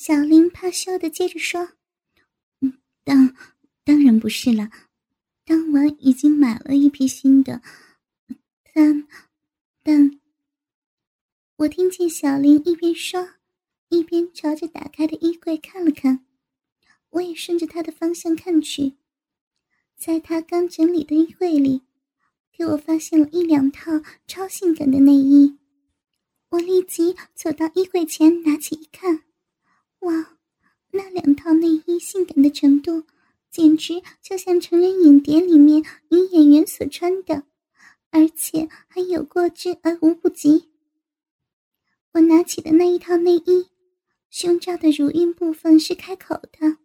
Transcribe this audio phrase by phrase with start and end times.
[0.00, 1.70] 小林怕羞的接着说
[2.62, 3.34] ：“嗯，当
[3.82, 4.70] 当然不是了，
[5.44, 7.60] 当晚已经买了一批新的，
[8.72, 9.08] 但
[9.82, 10.20] 但……”
[11.58, 13.30] 我听见小林一边说，
[13.88, 16.24] 一边朝着打开的衣柜看了看，
[17.10, 18.94] 我也顺着他的方向看去，
[19.96, 21.82] 在他刚整理的衣柜里，
[22.52, 23.90] 给我发现了一两套
[24.28, 25.58] 超性感的内衣。
[26.50, 29.24] 我立即走到衣柜前，拿起一看，
[30.00, 30.38] 哇，
[30.90, 33.04] 那两套内衣性感的程度，
[33.50, 37.44] 简直就像成人影碟里面女演员所穿的，
[38.10, 40.68] 而且还有过之而无不及。
[42.12, 43.68] 我拿起的那一套内衣，
[44.30, 46.78] 胸罩的乳晕部分是开口的，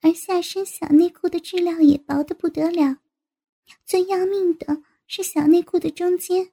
[0.00, 2.98] 而下身小内裤的质量也薄得不得了，
[3.84, 6.50] 最要命的是小内裤的中间。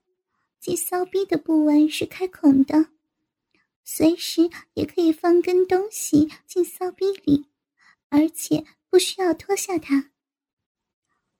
[0.60, 2.88] 即骚逼的部位是开孔的，
[3.90, 7.48] 随时也可以放根东西进骚逼里，
[8.10, 10.12] 而且不需要脱下它。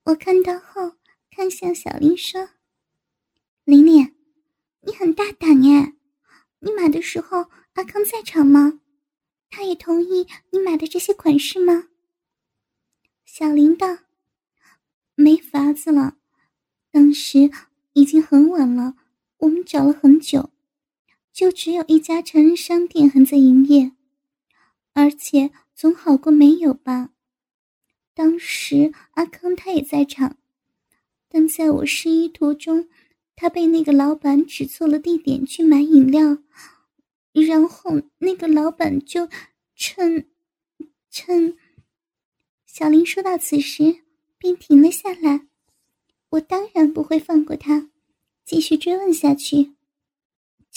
[0.06, 0.96] 我看到后，
[1.30, 2.52] 看向小林说
[3.66, 4.16] ：“玲玲，
[4.80, 5.96] 你很大胆耶！
[6.60, 8.80] 你买的时候阿康在场吗？
[9.50, 11.90] 他也同意你买的这些款式吗？”
[13.26, 13.98] 小林道
[15.16, 16.18] ：“没法子了，
[16.92, 17.52] 当时
[17.92, 18.96] 已经很晚了。”
[19.40, 20.50] 我们找了很久，
[21.38, 23.92] 就只有一家成人商店还在营业，
[24.94, 27.12] 而且总好过没有吧。
[28.16, 30.38] 当时阿康他也在场，
[31.30, 32.90] 但在我试衣途中，
[33.36, 36.40] 他被那个老板指错了地点去买饮料，
[37.34, 39.30] 然后那个老板就
[39.76, 40.28] 趁
[41.12, 41.56] 趁……
[42.66, 43.98] 小林说到此时
[44.40, 45.46] 便停了下来，
[46.30, 47.92] 我当然不会放过他。
[48.44, 49.74] 继续追问下去，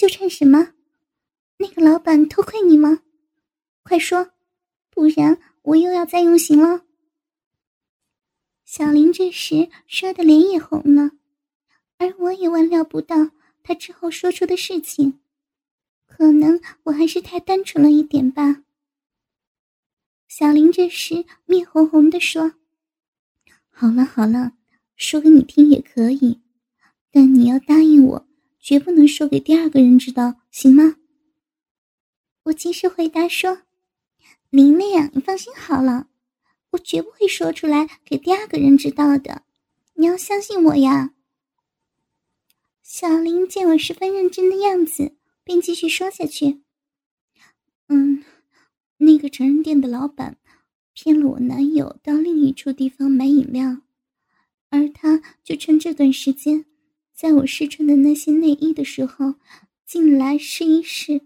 [0.01, 0.73] 就趁什么？
[1.59, 3.03] 那个老板偷窥你吗？
[3.83, 4.31] 快说，
[4.89, 6.87] 不然我又要再用刑了。
[8.65, 11.11] 小林这时说的脸也红了，
[11.98, 13.33] 而我也万料不到
[13.63, 15.20] 他之后说出的事情，
[16.07, 18.64] 可能我还是太单纯了一点吧。
[20.29, 22.55] 小林这时面红红的说
[23.69, 24.55] ：“好了好了，
[24.97, 26.41] 说给你听也可以。”
[27.13, 28.27] 但你要答应我，
[28.61, 30.97] 绝不能说给第二个人知道，行吗？
[32.45, 33.63] 我及时回答说
[34.51, 36.09] ：“林妹，你放心好了，
[36.73, 39.43] 我绝不会说出来给第二个人知道的，
[39.95, 41.15] 你要相信我呀。”
[42.83, 46.61] 小林见我十分认真的样子，便继续说下去
[47.89, 48.25] ：“嗯，
[48.98, 50.37] 那个成人店的老板
[50.92, 53.79] 骗了我男友到另一处地方买饮料，
[54.71, 56.67] 而他就趁这段时间。”
[57.20, 59.35] 在我试穿的那些内衣的时候，
[59.85, 61.20] 进来试一试。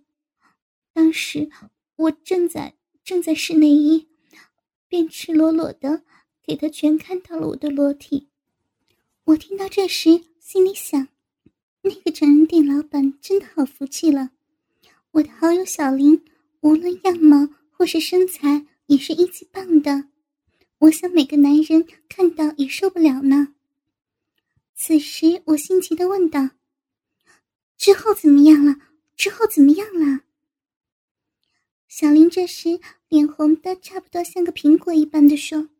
[0.92, 1.48] 当时
[1.94, 2.74] 我正在
[3.04, 4.08] 正在试内衣，
[4.88, 6.02] 便赤裸裸的
[6.42, 8.26] 给他全看到了我的裸体。
[9.22, 11.06] 我听到这时，心里想：
[11.82, 14.32] 那个成人店老板真的好福气了。
[15.12, 16.24] 我的好友小林，
[16.62, 20.08] 无论样貌或是身材，也是一级棒的。
[20.78, 23.53] 我想每个男人看到也受不了呢。
[24.76, 26.50] 此时，我心急的问道
[27.78, 28.74] ：“之后怎么样了？
[29.16, 30.24] 之后怎么样了？”
[31.86, 35.70] 小林这时脸红的差不多像个苹果一般的说：“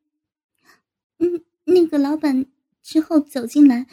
[1.18, 2.46] 嗯，那个老板
[2.82, 3.88] 之后走进来，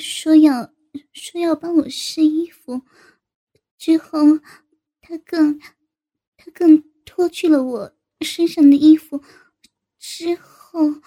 [0.00, 0.72] 说要
[1.12, 2.80] 说要帮我试衣服，
[3.76, 4.40] 之后
[5.02, 5.60] 他更
[6.38, 9.22] 他更脱去了我身上的衣服，
[9.98, 11.02] 之后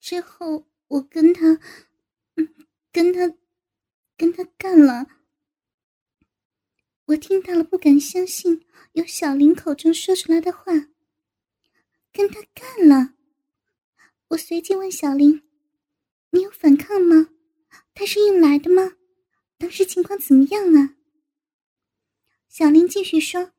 [0.00, 1.60] 之后我跟他。”
[2.96, 3.30] 跟他，
[4.16, 5.06] 跟他干了。
[7.04, 10.72] 我听到了，不敢相信由小林口中说出来的话。
[12.10, 13.12] 跟他干了。
[14.28, 15.42] 我随即问小林
[16.32, 17.28] ：“你有反抗吗？
[17.92, 18.96] 他是硬来的吗？
[19.58, 20.96] 当时情况怎么样啊？”
[22.48, 23.52] 小林继续说：“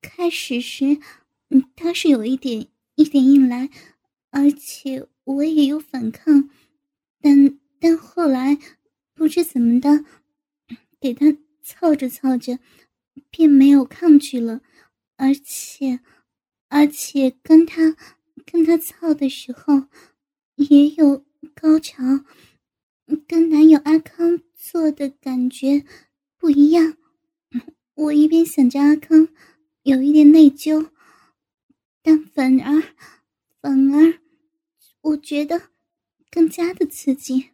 [0.00, 1.00] 开始时，
[1.48, 3.70] 嗯，他是有一点一点硬来，
[4.30, 6.48] 而且我也有反抗，
[7.20, 8.56] 但……”但后来
[9.12, 10.06] 不知怎么的，
[10.98, 12.58] 给他操着操着，
[13.28, 14.62] 便没有抗拒了，
[15.16, 16.00] 而且，
[16.68, 17.94] 而且跟他
[18.46, 19.88] 跟他操的时候，
[20.54, 22.24] 也有高潮，
[23.28, 25.84] 跟男友阿康做的感觉
[26.38, 26.96] 不一样。
[27.96, 29.28] 我一边想着阿康，
[29.82, 30.88] 有一点内疚，
[32.00, 32.82] 但反而
[33.60, 34.20] 反而，
[35.02, 35.68] 我觉得
[36.30, 37.50] 更加的刺激。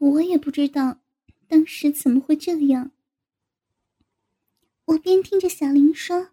[0.00, 0.98] 我也不知道
[1.46, 2.90] 当时怎么会这样。
[4.86, 6.30] 我边听着小林说，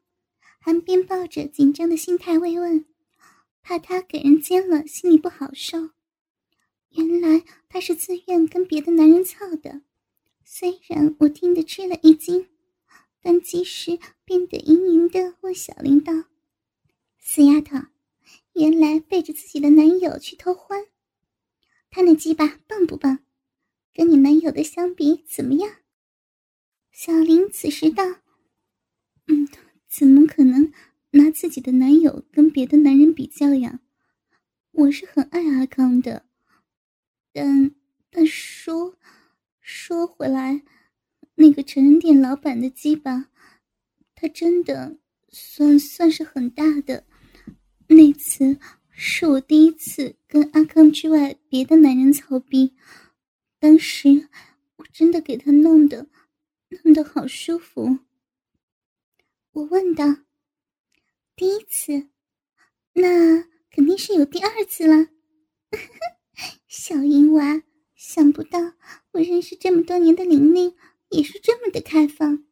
[0.58, 2.86] 还边抱着紧张的心态慰问，
[3.62, 5.90] 怕他给人奸了，心里不好受。
[6.92, 9.82] 原来他是自愿跟别的男人操的，
[10.46, 12.48] 虽然我听得吃了一惊，
[13.22, 16.14] 但即时变得盈盈的问小林道
[17.20, 17.78] ：“死丫头，
[18.54, 20.86] 原来背着自己的男友去偷欢，
[21.90, 23.20] 他那鸡巴棒不棒？
[23.98, 25.78] 跟你男友的相比怎么样？”
[26.94, 28.04] 小林此时道
[29.28, 29.50] ：“嗯。”
[29.90, 30.72] 怎么可能
[31.12, 33.80] 拿自己的男友跟别的男人比较呀？
[34.72, 36.26] 我是很爱阿康的，
[37.32, 37.72] 但
[38.12, 38.96] 但说
[39.62, 40.62] 说回来，
[41.36, 43.30] 那个成人店老板的鸡巴，
[44.14, 47.08] 他真的算算是很大的。
[47.88, 48.60] 那次
[48.92, 52.76] 是我第一次跟阿康之外别的男人操逼，
[53.60, 54.30] 当时
[54.76, 56.08] 我真的给他弄得
[56.84, 58.00] 弄得好舒服。
[59.52, 60.06] 我问道
[61.36, 62.10] ：“第一次，
[62.94, 65.08] 那肯定是有第二次了。
[66.68, 67.64] ”小淫娃，
[67.96, 68.60] 想不到
[69.12, 70.76] 我认识这么多年的玲玲
[71.10, 72.46] 也是这么的开放。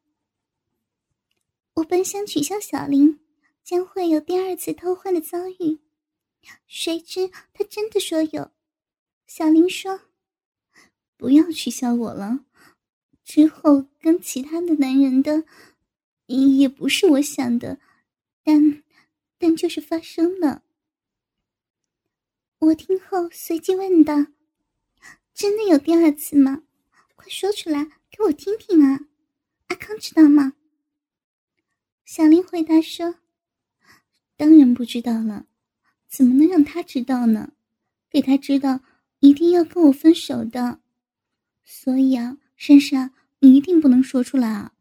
[1.76, 3.20] 我本想取笑小玲
[3.64, 5.80] 将会有第二次偷欢的遭遇，
[6.66, 8.50] 谁知她真的说有。
[9.28, 10.02] 小玲说
[11.18, 12.46] ：“不要取笑我了，
[13.24, 15.44] 之后跟其他的男人的。”
[16.28, 17.80] 也不是我想的，
[18.44, 18.82] 但
[19.38, 20.64] 但就是发生了。
[22.58, 24.26] 我听后随即问道
[25.36, 26.64] ：“真的有第二次吗？
[27.16, 29.02] 快说出来给我听听啊！
[29.68, 30.54] 阿康知道吗？”
[32.06, 33.18] 小林回答说
[34.36, 35.46] ：“当然不知道了，
[36.08, 37.52] 怎么能让他知道呢？
[38.10, 38.80] 给他知道，
[39.20, 40.80] 一定要跟我分手的。
[41.66, 44.72] 所以啊，珊珊，你一定不能说出来啊！”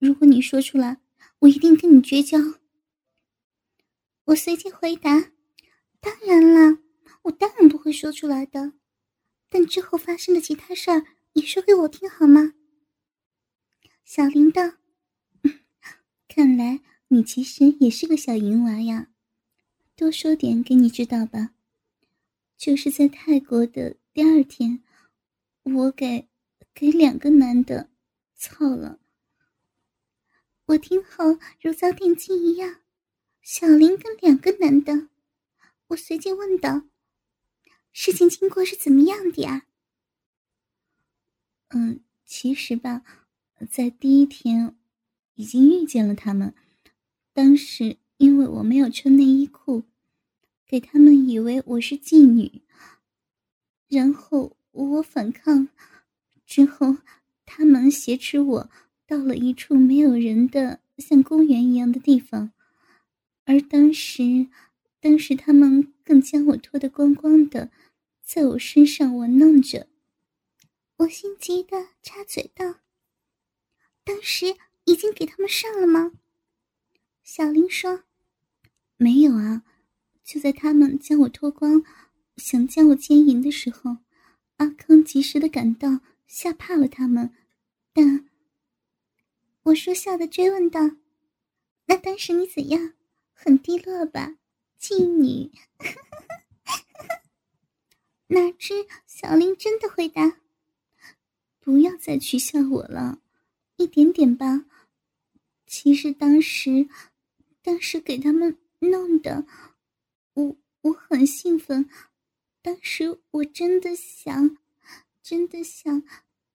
[0.00, 0.98] 如果你说出来，
[1.40, 2.38] 我一定跟你绝交。
[4.24, 5.32] 我随即回答
[6.00, 6.78] ：“当然了，
[7.22, 8.72] 我当然不会说出来的。
[9.48, 12.54] 但之后发生的其他事儿你说给我听好吗？”
[14.04, 14.62] 小铃道
[16.26, 19.08] ：“看来你其实也是个小淫娃呀。
[19.94, 21.50] 多说点给你知道吧。
[22.56, 24.82] 就是在泰国的第二天，
[25.62, 26.28] 我给
[26.74, 27.90] 给两个男的
[28.34, 28.98] 操了。”
[30.66, 32.80] 我听后如遭电击一样，
[33.42, 35.08] 小林跟两个男的，
[35.88, 36.84] 我随即问道
[37.92, 39.66] ：“事情经过是怎么样的呀？”
[41.74, 43.02] 嗯，其实吧，
[43.70, 44.76] 在第一天
[45.34, 46.54] 已经遇见了他们，
[47.32, 49.84] 当时因为我没有穿内衣裤，
[50.66, 52.62] 给他们以为我是妓女，
[53.88, 55.68] 然后我反抗，
[56.44, 56.98] 之后
[57.46, 58.70] 他们挟持我。
[59.04, 62.52] 到了一处没有人的像公园一样的地方，
[63.44, 64.46] 而当时，
[65.00, 67.70] 当时他们更将我脱得光光的，
[68.22, 69.86] 在我身上玩弄着。
[70.96, 72.76] 我心急的插嘴道
[74.02, 76.12] ：“当时已经给他们上了吗？”
[77.22, 78.04] 小林说
[78.96, 79.64] ：“没有啊，
[80.24, 81.84] 就在他们将我脱光，
[82.38, 83.98] 想将我奸淫的时候，
[84.62, 87.34] 阿康及时的赶到，吓怕了他们，
[87.92, 88.28] 但……”
[89.64, 90.80] 我说笑的追问道
[91.86, 92.92] ：“那当时你怎样？
[93.32, 94.36] 很低落吧，
[94.80, 95.50] 妓女？”
[98.28, 100.38] 哪知小林真的回答
[101.58, 103.20] ：“不要再取笑我了，
[103.78, 104.64] 一点点吧。
[105.66, 106.88] 其实当时，
[107.62, 109.44] 当时给他们弄的，
[110.34, 111.90] 我我很兴奋。
[112.62, 114.56] 当时我真的想，
[115.20, 116.04] 真的想，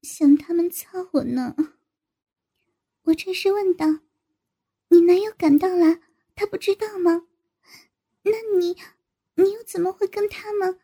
[0.01, 1.55] 想他们操我呢。”
[3.03, 3.99] 我这时问道
[4.89, 5.99] ：“你男友赶到了，
[6.33, 7.27] 他不知道吗？
[8.23, 8.75] 那你，
[9.35, 10.79] 你又怎么会跟他们？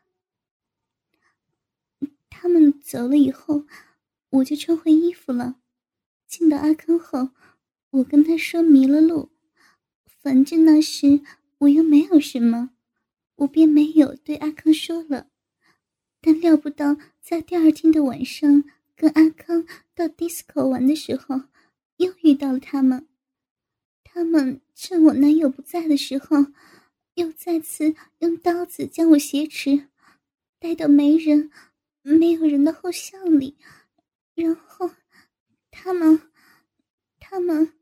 [2.29, 3.65] 他们走了以后，
[4.29, 5.59] 我就穿回衣服了。
[6.27, 7.29] 进到阿坑后，
[7.91, 9.31] 我跟他说迷了路，
[10.05, 11.21] 反正那时
[11.59, 12.71] 我又没有什么，
[13.43, 15.29] 我便没有对阿康说了。
[16.19, 18.63] 但料不到，在第二天的晚上，
[18.95, 21.43] 跟阿康到 disco 玩的时候。”
[21.97, 23.07] 又遇到了他们，
[24.03, 26.47] 他们趁我男友不在的时候，
[27.13, 29.89] 又再次用刀子将我挟持，
[30.59, 31.51] 带到没人、
[32.01, 33.55] 没有人的后巷里，
[34.33, 34.89] 然后
[35.69, 36.31] 他们、
[37.19, 37.73] 他们……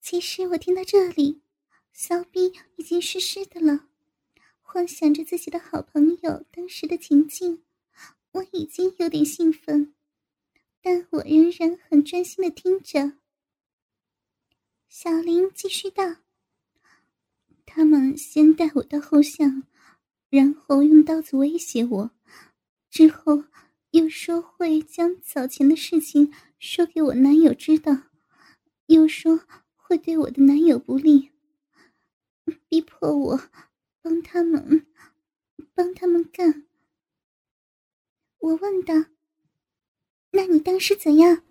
[0.00, 1.42] 其实我听到这里，
[1.92, 3.88] 骚逼已经湿湿的了，
[4.72, 7.62] 幻想着自己的好朋友当时的情境，
[8.32, 9.94] 我已经有点兴奋。
[10.80, 13.18] 但我仍然很专心的听着。
[14.88, 16.16] 小林继续道
[17.66, 19.64] ：“他们先带我到后巷，
[20.30, 22.10] 然后用刀子威胁我，
[22.88, 23.44] 之后
[23.90, 28.04] 又说会将早前的事情说给我男友知道，
[28.86, 29.40] 又说
[29.76, 31.30] 会对我的男友不利，
[32.70, 33.40] 逼迫我
[34.02, 34.86] 帮他们，
[35.74, 36.66] 帮他们干。”
[38.38, 38.94] 我问道
[40.32, 41.42] ：“那你当时怎样？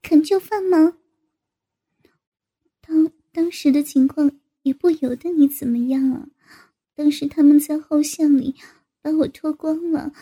[0.00, 0.98] 肯就范吗？”
[2.80, 4.30] 当当时的情况
[4.62, 6.28] 也不由得你怎么样啊！
[6.94, 8.54] 当时他们在后巷里
[9.02, 10.12] 把我脱光了，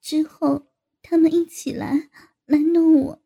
[0.00, 0.68] 之后
[1.02, 2.08] 他们一起来
[2.46, 3.22] 来弄我。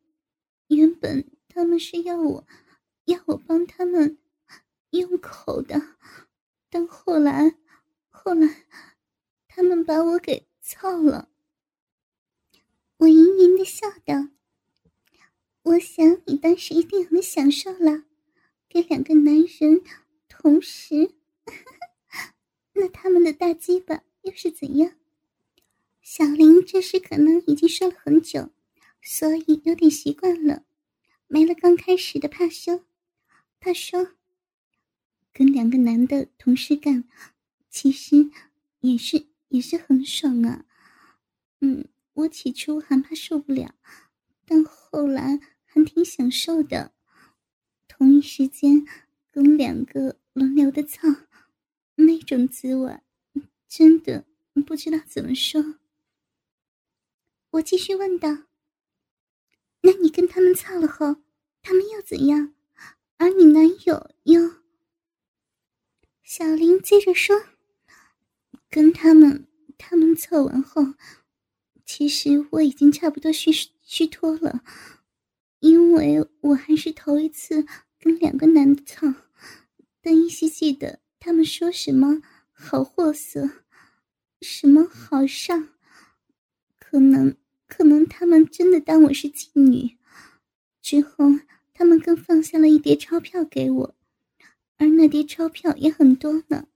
[0.68, 2.46] 原本他们是要我
[3.04, 4.18] 要我帮他们
[4.90, 5.80] 用口的，
[6.70, 7.56] 但后来
[8.24, 8.66] 后来
[9.48, 11.28] 他们把我给操了。
[12.98, 14.28] 我盈盈的笑道
[15.64, 18.04] ：“我想你当时一定很享受了，
[18.68, 19.82] 给两个男人
[20.28, 21.16] 同时，
[22.74, 24.94] 那他们的大鸡巴又是怎样？”
[26.00, 28.50] 小林这时可能已经说了很久，
[29.02, 30.64] 所以有点习惯了，
[31.26, 32.84] 没了刚开始的怕羞。
[33.58, 34.12] 他说
[35.34, 37.08] ：“跟两个男的同时干，
[37.72, 38.30] 其实
[38.78, 40.64] 也是也是很爽啊。”
[41.58, 41.88] 嗯。
[42.14, 43.74] 我起初还怕受不了，
[44.44, 46.92] 但后来还挺享受的。
[47.88, 48.86] 同一时间
[49.30, 51.08] 跟两个轮流的操，
[51.94, 53.00] 那种滋味，
[53.66, 54.26] 真的
[54.66, 55.78] 不知道怎么说。
[57.52, 58.42] 我继续问道
[59.80, 61.16] ：“那你跟他们操了后，
[61.62, 62.54] 他们又怎样？
[63.16, 64.56] 而你男友又……”
[66.22, 67.42] 小林接着说
[68.72, 69.46] ：“跟他们，
[69.78, 70.94] 他们操完后。”
[71.84, 73.50] 其实我已经差不多虚
[73.82, 74.64] 虚脱了，
[75.58, 77.66] 因为我还是头一次
[77.98, 79.12] 跟两个男的操，
[80.00, 83.50] 但依稀记得他们说什么好货色，
[84.40, 85.68] 什么好上，
[86.78, 87.36] 可能
[87.66, 89.98] 可能他们真的当我是妓女。
[90.80, 91.26] 之后
[91.74, 93.94] 他们更放下了一叠钞票给我，
[94.78, 96.68] 而那叠钞票也很多呢。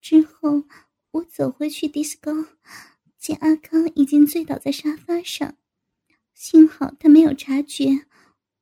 [0.00, 0.64] 之后
[1.12, 2.32] 我走回去迪斯高。
[3.18, 5.58] 见阿康已经醉倒在沙发上，
[6.32, 8.06] 幸好他没有察觉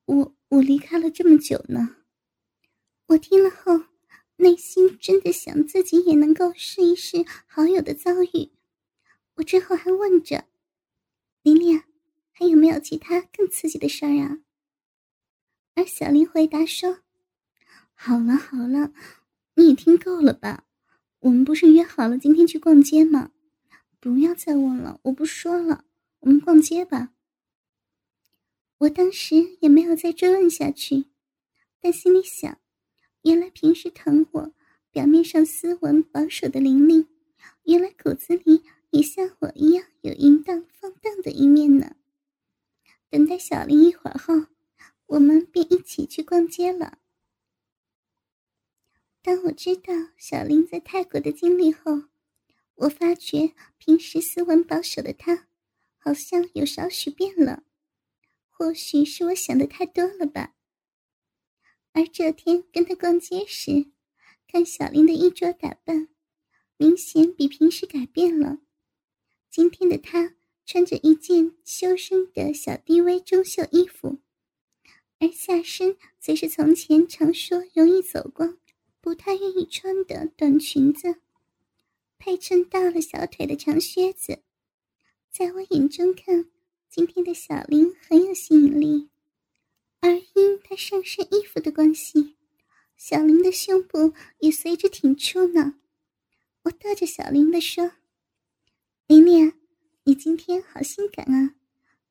[0.03, 1.95] 我我离开了这么久呢。
[3.07, 3.85] 我听了后，
[4.35, 8.51] 内心真的想自己也能够试一试好友的遭遇。
[9.35, 10.43] 我之后还问着
[11.41, 11.81] 琳琳，
[12.31, 14.39] 还有没有其他更刺激的事儿啊？
[15.75, 16.99] 而小林回答说
[17.95, 18.91] ：“好了好了，
[19.55, 20.65] 你也听够了吧？
[21.19, 23.31] 我们不是约好了今天去逛街吗？”
[24.01, 25.83] 不要再问了，我不说了，
[26.21, 27.13] 我们逛街吧。
[28.77, 31.07] 我当时也没有再追问下去，
[31.81, 32.57] 但心里想，
[33.23, 34.53] 原来平时疼我、
[34.89, 37.07] 表面上斯文保守的玲玲，
[37.63, 41.97] 原来骨子里也像我一样有淫荡放荡的一面呢。
[43.09, 44.47] 等待小林一会儿后，
[45.07, 46.99] 我们便一起去逛街了。
[49.49, 52.03] 我知道小林在泰国的经历后，
[52.75, 55.47] 我发觉平时斯文保守的他，
[55.97, 57.63] 好像有少许变了。
[58.47, 60.53] 或许是我想的太多了吧。
[61.93, 63.87] 而这天跟他逛街时，
[64.47, 66.09] 看小林的衣着打扮，
[66.77, 68.59] 明显比平时改变了。
[69.49, 74.19] 今天的他穿着一件修身的小低 V 中袖衣服，
[75.17, 78.58] 而下身则是从前常说容易走光、
[79.01, 81.15] 不太愿意穿的短裙子。
[82.17, 84.43] 配衬到了小腿的长靴子，
[85.31, 86.51] 在我眼中看，
[86.89, 89.09] 今天的小林很有吸引力。
[90.01, 92.35] 而因她上身衣服的关系，
[92.97, 95.75] 小林的胸部也随着挺出呢。
[96.63, 97.93] 我逗着小林的说
[99.07, 99.53] ：“琳琳，
[100.03, 101.55] 你今天好性感啊！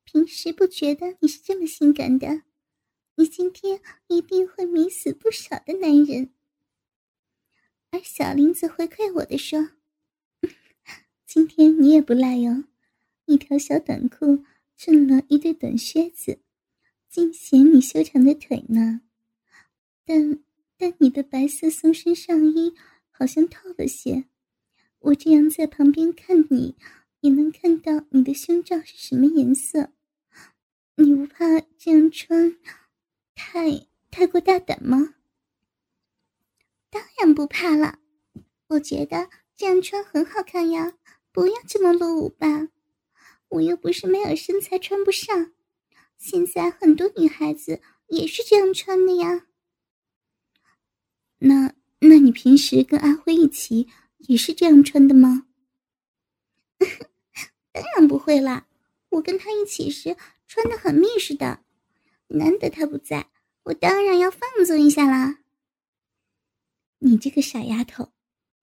[0.03, 2.41] 平时不觉得你是这么性感的，
[3.15, 6.33] 你今天一定会迷死不少的男人。”
[7.91, 9.71] 而小林则回馈我的说。
[11.25, 12.63] 今天你也不赖哟，
[13.25, 14.43] 一条小短裤
[14.77, 16.39] 衬了一对短靴子，
[17.09, 19.01] 尽显你修长的腿呢。
[20.05, 20.39] 但
[20.77, 22.73] 但你的白色松身上衣
[23.11, 24.25] 好像透了些，
[24.99, 26.75] 我这样在旁边看你，
[27.19, 29.91] 也能看到你的胸罩是什么颜色。
[30.95, 32.57] 你不怕这样穿
[33.35, 35.15] 太太过大胆吗？
[36.89, 37.99] 当然不怕了，
[38.67, 40.93] 我觉得这样穿很好看呀。
[41.31, 42.69] 不要这么露舞吧，
[43.49, 45.53] 我又不是没有身材穿不上。
[46.17, 49.45] 现在很多女孩子也是这样穿的呀。
[51.37, 55.45] 那那你平时跟阿辉一起也是这样穿的吗？
[57.71, 58.67] 当然不会啦，
[59.09, 60.17] 我跟他一起时
[60.47, 61.63] 穿的很密实的，
[62.27, 63.29] 难得他不在，
[63.63, 65.39] 我当然要放纵一下啦。
[66.99, 68.11] 你这个傻丫头，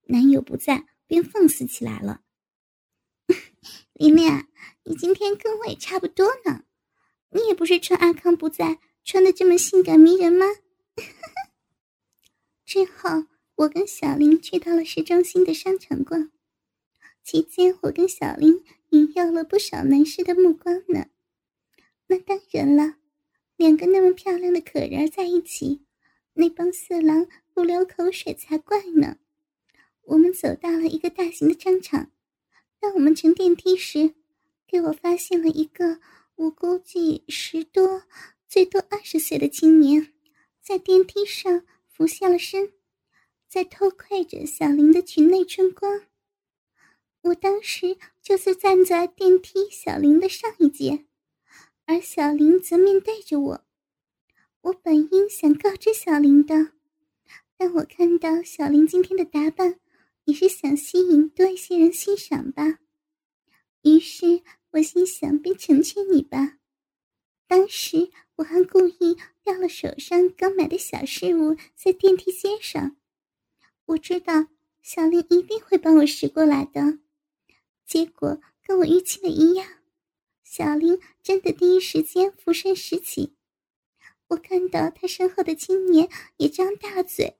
[0.05, 2.21] 男友不在便放肆起来了。
[3.93, 4.47] 琳琳，
[4.83, 6.63] 你今天跟我也差不多呢，
[7.31, 10.45] 你也不是趁阿康不在穿的这么性感迷人吗？
[12.63, 13.25] 之后，
[13.55, 16.31] 我跟小林去到了市中心的商场逛，
[17.23, 21.07] 期间我跟小林引诱了不少男士的目光呢。
[22.05, 22.97] 那当然了，
[23.55, 25.81] 两个那么漂亮的可人儿在一起，
[26.33, 29.17] 那帮色狼不流口水才怪呢。
[30.03, 32.11] 我们走到了一个大型的商场。
[32.79, 34.13] 当我们乘电梯时，
[34.67, 35.99] 给我发现了一个
[36.35, 38.03] 我估计十多、
[38.47, 40.13] 最多二十岁的青年，
[40.61, 42.73] 在电梯上俯下了身，
[43.49, 46.03] 在偷窥着小林的裙内春光。
[47.21, 51.05] 我当时就是站在电梯小林的上一节，
[51.87, 53.65] 而小林则面对着我。
[54.61, 56.73] 我本应想告知小林的，
[57.57, 59.79] 但我看到小林今天的打扮。
[60.27, 62.79] 也是想吸引多一些人欣赏吧，
[63.83, 66.57] 于是我心想便成全你吧。
[67.47, 72.97] 当时我还故意掉了手上刚买的小饰物在电梯街上，
[73.85, 74.47] 我知道
[74.81, 76.99] 小林一定会帮我拾过来的。
[77.85, 79.65] 结果跟我预期的一样，
[80.43, 83.37] 小林真的第一时间俯身拾起。
[84.27, 87.37] 我看到他身后的青年也张大嘴，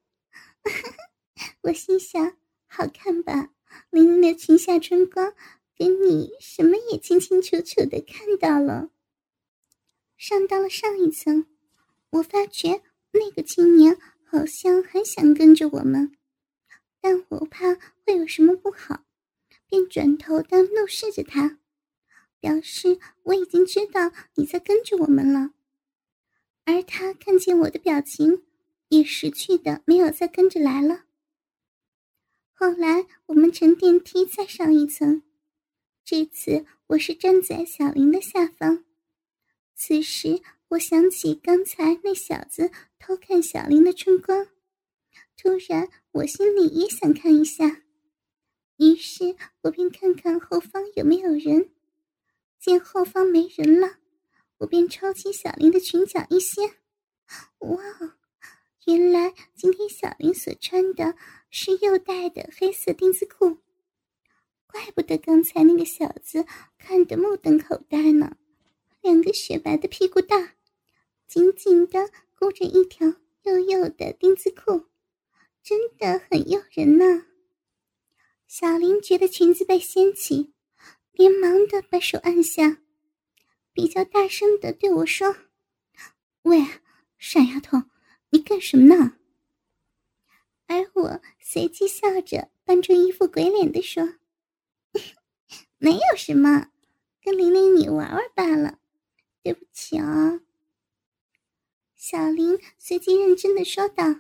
[1.68, 2.38] 我心想。
[2.66, 3.50] 好看吧，
[3.90, 5.34] 玲玲的裙下春光，
[5.76, 8.90] 给你什么也清清楚楚的看到了。
[10.18, 11.46] 上到了上一层，
[12.12, 12.82] 我发觉
[13.12, 16.14] 那个青年好像很想跟着我们，
[17.02, 19.04] 但我怕会有什么不好，
[19.68, 21.60] 便转头的怒视着他，
[22.40, 25.52] 表示我已经知道你在跟着我们了。
[26.64, 28.44] 而他看见我的表情，
[28.90, 31.07] 也识趣的没有再跟着来了。
[32.60, 35.22] 后来我们乘电梯再上一层，
[36.04, 38.84] 这次我是站在小林的下方。
[39.76, 44.48] 此时我想起刚才那小子偷看小林的春光，
[45.38, 47.84] 突然我心里也想看一下，
[48.78, 51.70] 于是我便看看后方有没有人。
[52.58, 54.00] 见后方没人了，
[54.58, 56.72] 我便抄起小林的裙角一掀，
[57.60, 57.84] 哇，
[58.88, 61.16] 原来今天小林所穿的。
[61.50, 63.58] 是又带的黑色丁字裤，
[64.68, 66.46] 怪不得刚才那个小子
[66.78, 68.38] 看得目瞪口呆呢。
[69.02, 70.56] 两个雪白的屁股蛋，
[71.28, 74.88] 紧紧的箍着一条又幼的丁字裤，
[75.64, 77.26] 真的很诱人呢。
[78.48, 80.54] 小林觉得裙子被掀起，
[81.12, 82.82] 连忙的把手按下，
[83.72, 85.36] 比较大声的对我说
[86.44, 86.66] ：“喂，
[87.18, 87.84] 傻丫头，
[88.30, 89.14] 你干什么呢？”
[90.68, 94.16] 而我随即笑着，扮出一副鬼脸的说
[95.80, 96.72] ：“没有什么，
[97.24, 98.80] 跟玲玲你玩玩罢了，
[99.42, 100.42] 对不起啊。”
[101.96, 104.20] 小林随即认真的说道：“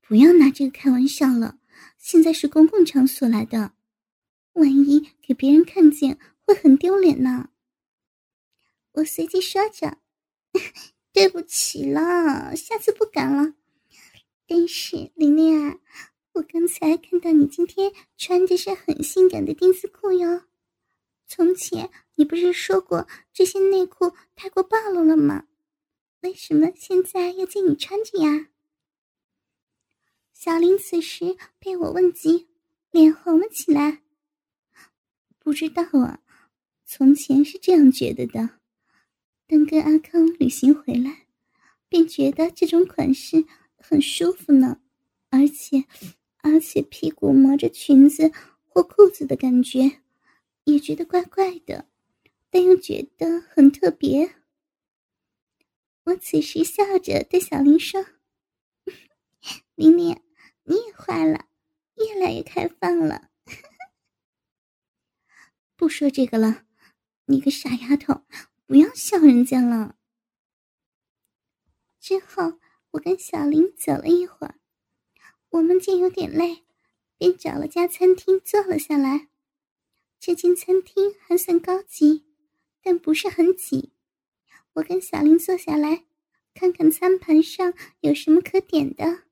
[0.00, 1.58] 不要拿这个开玩笑了，
[1.98, 3.72] 现在是公共场所来的，
[4.52, 7.48] 万一给别人看见，会很丢脸呢。”
[8.94, 9.98] 我随即说着
[11.12, 13.54] ：“对不起了，下次不敢了。”
[14.46, 15.80] 但是玲玲啊，
[16.34, 20.44] 我刚才看到你今天穿的是很性感的丁字裤哟。
[21.26, 25.46] 从前你不是说过这些内裤太过暴露了吗？
[26.20, 28.48] 为什么现在要见你穿着呀？
[30.32, 32.48] 小林此时被我问及，
[32.90, 34.02] 脸红了起来。
[35.38, 36.20] 不知道啊，
[36.84, 38.60] 从前是这样觉得的，
[39.46, 41.26] 等跟阿康旅行回来，
[41.88, 43.44] 便觉得这种款式。
[43.84, 44.80] 很舒服呢，
[45.28, 45.84] 而且，
[46.42, 48.30] 而且屁股磨着裙子
[48.68, 50.02] 或裤子的感觉，
[50.64, 51.88] 也觉得怪怪的，
[52.50, 54.34] 但又觉得很特别。
[56.04, 58.04] 我此时笑着对小林说
[59.76, 60.20] ：“玲玲，
[60.64, 61.46] 你也坏了，
[61.94, 63.30] 越来越开放了。”
[65.76, 66.64] 不说这个了，
[67.26, 68.22] 你个傻丫头，
[68.66, 69.96] 不要笑人家了。
[71.98, 72.58] 之后。
[72.92, 74.56] 我跟小林走了一会儿，
[75.52, 76.62] 我们见有点累，
[77.18, 79.28] 便找了家餐厅坐了下来。
[80.18, 82.24] 这间餐厅还算高级，
[82.82, 83.92] 但不是很挤。
[84.72, 86.06] 我跟小林坐下来，
[86.54, 89.24] 看看餐盘上有什么可点的。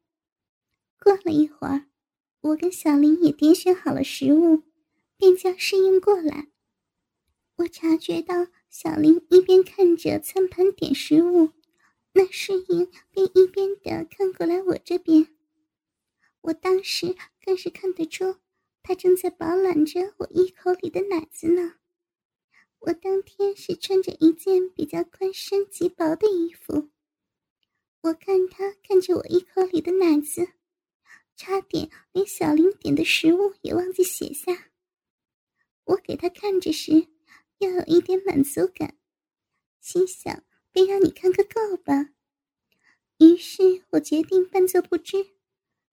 [1.02, 1.86] 过了一会儿，
[2.42, 4.64] 我跟小林也点选好了食物，
[5.16, 6.48] 便叫侍应过来。
[7.56, 11.52] 我察觉到小林一边看着餐盘点食物，
[12.12, 15.28] 那侍应便一边的看过来我这边。
[16.42, 18.36] 我当时更是看得出，
[18.82, 21.74] 他正在饱览着我一口里的奶子呢。
[22.80, 26.88] 我当天是穿着一件比较宽身及薄的衣服。
[28.00, 30.48] 我看他看着我一口里的奶子，
[31.36, 34.70] 差点连小林点的食物也忘记写下。
[35.84, 37.08] 我给他看着时，
[37.58, 38.96] 又有一点满足感，
[39.80, 42.14] 心想便让你看个够吧。
[43.18, 45.34] 于是我决定扮作不知，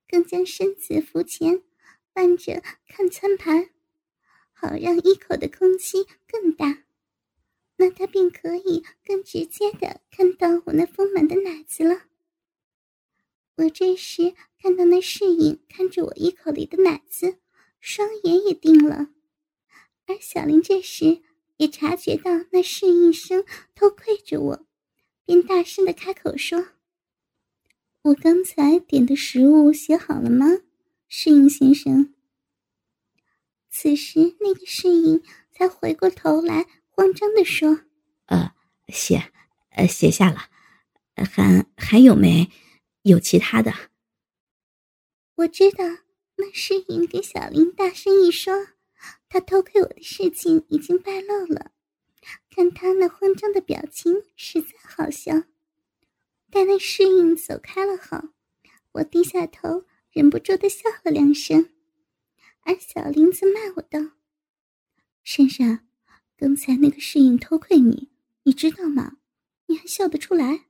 [0.08, 1.64] 更将身子扶前，
[2.14, 3.70] 伴着看餐盘。
[4.54, 6.84] 好让一口的空隙更大，
[7.76, 12.06] 那他便可以更直接的看到我那丰满的奶子了。
[13.58, 17.38] 我这时看到那侍应看着我一口里的奶子，
[17.80, 19.10] 双眼也定了。
[20.08, 21.22] 而小林这时
[21.58, 24.66] 也察觉到那侍应生偷窥着我，
[25.26, 26.68] 便大声的开口说
[28.08, 30.46] ：“我刚才点的食物写好了吗，
[31.10, 32.14] 侍应先生？”
[33.70, 37.82] 此时，那个侍应才回过头来，慌张的说
[38.28, 38.54] ：“呃，
[38.88, 39.34] 写，
[39.72, 40.38] 呃，写下了，
[41.16, 42.50] 还还有没
[43.02, 43.74] 有其他的？”
[45.36, 45.84] 我知道
[46.38, 48.54] 那侍应给小林大声一说，
[49.28, 51.72] 他偷窥我的事情已经败露了。
[52.50, 55.44] 看他那慌张的表情，实在好笑。
[56.58, 58.30] 待那侍应走开了后，
[58.94, 61.70] 我低下头，忍不住的笑了两声。
[62.62, 64.00] 而小林子骂我道
[65.24, 65.88] ：“珊珊，
[66.36, 68.10] 刚才那个侍应偷窥你，
[68.42, 69.18] 你知道吗？
[69.68, 70.66] 你还笑得出来？”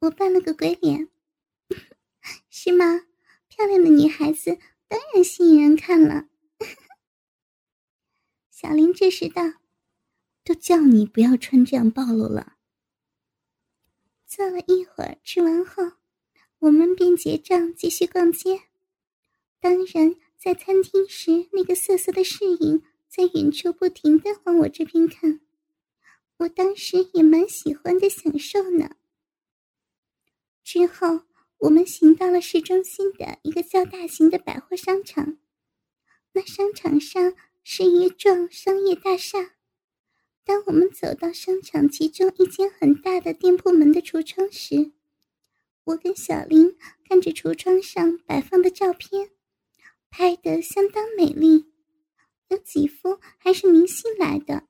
[0.00, 1.08] 我扮了个鬼脸，
[2.50, 3.06] 是吗？
[3.48, 6.28] 漂亮的女孩子当然吸引人看了。
[8.52, 9.42] 小林这时道
[10.44, 12.56] ：“都叫你不要穿这样暴露了。”
[14.30, 15.94] 坐了一会儿，吃完后，
[16.60, 18.62] 我们便结账，继续逛街。
[19.60, 20.14] 当然。
[20.42, 25.42] 在餐厅时，那个色色的侍应在远处不停的往我这边看，
[26.38, 28.96] 我当时也蛮喜欢的享受呢。
[30.64, 31.24] 之后，
[31.58, 35.36] 我们行到了市中心的一个较大型的百货商场，
[36.32, 39.56] 那商场上是一幢商业大厦。
[40.50, 44.90] 当我们走到商场其中一间很大的店铺门的橱窗时，
[45.84, 46.76] 我跟小林
[47.08, 49.30] 看着橱窗上摆放的照片。
[50.10, 51.66] 拍的相当美丽，
[52.48, 54.64] 有几幅还是明星来的。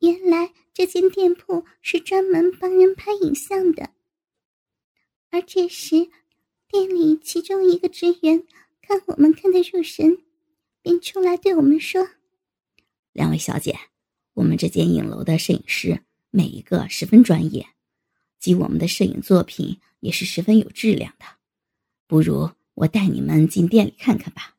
[0.00, 3.94] 原来这间店铺是专门帮人拍影像的。
[5.30, 6.10] 而这时，
[6.68, 8.46] 店里其中一个职员
[8.82, 10.18] 看我们看得入神，
[10.82, 12.10] 便出来对我们说
[13.14, 13.74] ：“两位小姐，
[14.36, 17.66] 我们这间影楼的摄影师每一个十分专业，
[18.38, 21.26] 及我们的摄影作品也是十分有质量的，
[22.06, 24.55] 不如……”我带你们进店里看看吧。